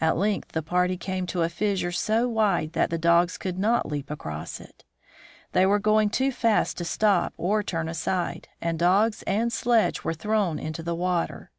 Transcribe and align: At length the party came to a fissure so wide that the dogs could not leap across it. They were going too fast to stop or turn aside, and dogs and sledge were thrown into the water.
At 0.00 0.16
length 0.16 0.52
the 0.52 0.62
party 0.62 0.96
came 0.96 1.26
to 1.26 1.42
a 1.42 1.50
fissure 1.50 1.92
so 1.92 2.26
wide 2.30 2.72
that 2.72 2.88
the 2.88 2.96
dogs 2.96 3.36
could 3.36 3.58
not 3.58 3.84
leap 3.84 4.10
across 4.10 4.58
it. 4.58 4.86
They 5.52 5.66
were 5.66 5.78
going 5.78 6.08
too 6.08 6.32
fast 6.32 6.78
to 6.78 6.84
stop 6.86 7.34
or 7.36 7.62
turn 7.62 7.86
aside, 7.86 8.48
and 8.62 8.78
dogs 8.78 9.22
and 9.24 9.52
sledge 9.52 10.02
were 10.02 10.14
thrown 10.14 10.58
into 10.58 10.82
the 10.82 10.94
water. 10.94 11.50